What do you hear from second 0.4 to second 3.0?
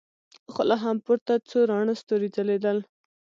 خو لا هم پورته څو راڼه ستورې ځلېدل.